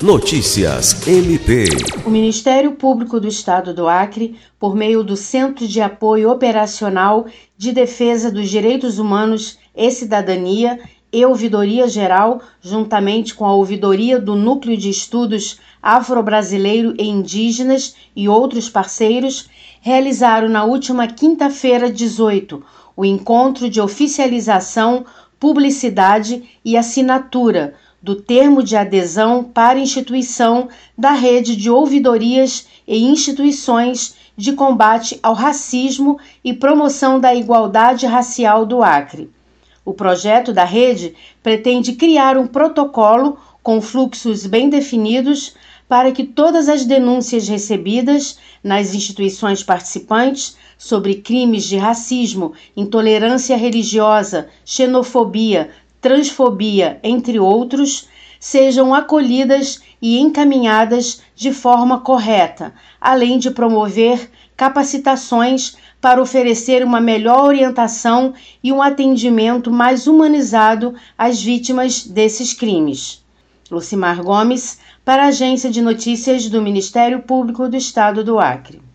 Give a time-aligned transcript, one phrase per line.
[0.00, 1.64] Notícias MP.
[2.06, 7.72] O Ministério Público do Estado do Acre, por meio do Centro de Apoio Operacional de
[7.72, 10.78] Defesa dos Direitos Humanos e Cidadania
[11.12, 18.28] e Ouvidoria Geral, juntamente com a Ouvidoria do Núcleo de Estudos Afro-Brasileiro e Indígenas e
[18.28, 22.64] outros parceiros, realizaram na última quinta-feira, 18,
[22.96, 25.04] o encontro de oficialização,
[25.40, 34.14] publicidade e assinatura do termo de adesão para instituição da rede de ouvidorias e instituições
[34.36, 39.28] de combate ao racismo e promoção da igualdade racial do Acre.
[39.84, 45.54] O projeto da rede pretende criar um protocolo com fluxos bem definidos
[45.88, 54.48] para que todas as denúncias recebidas nas instituições participantes sobre crimes de racismo, intolerância religiosa,
[54.64, 55.70] xenofobia,
[56.08, 58.08] transfobia, entre outros,
[58.40, 67.44] sejam acolhidas e encaminhadas de forma correta, além de promover capacitações para oferecer uma melhor
[67.44, 68.32] orientação
[68.64, 73.22] e um atendimento mais humanizado às vítimas desses crimes.
[73.70, 78.87] Lucimar Gomes, para a Agência de Notícias do Ministério Público do Estado do Acre.